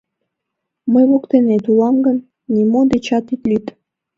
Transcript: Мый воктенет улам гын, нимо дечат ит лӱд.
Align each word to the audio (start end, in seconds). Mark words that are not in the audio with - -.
Мый 0.91 1.05
воктенет 1.11 1.63
улам 1.71 1.95
гын, 2.05 2.17
нимо 2.53 2.79
дечат 2.91 3.25
ит 3.33 3.41
лӱд. 3.49 3.65